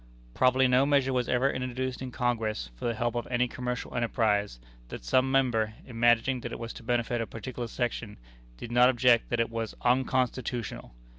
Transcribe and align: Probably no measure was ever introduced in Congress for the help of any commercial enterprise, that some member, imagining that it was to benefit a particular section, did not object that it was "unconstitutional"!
Probably 0.33 0.67
no 0.67 0.87
measure 0.87 1.13
was 1.13 1.29
ever 1.29 1.51
introduced 1.51 2.01
in 2.01 2.09
Congress 2.09 2.71
for 2.75 2.85
the 2.85 2.95
help 2.95 3.13
of 3.13 3.27
any 3.27 3.47
commercial 3.47 3.93
enterprise, 3.93 4.59
that 4.89 5.03
some 5.05 5.29
member, 5.31 5.75
imagining 5.85 6.39
that 6.41 6.51
it 6.51 6.57
was 6.57 6.73
to 6.73 6.81
benefit 6.83 7.21
a 7.21 7.27
particular 7.27 7.67
section, 7.67 8.17
did 8.57 8.71
not 8.71 8.89
object 8.89 9.29
that 9.29 9.39
it 9.39 9.51
was 9.51 9.75
"unconstitutional"! 9.83 10.95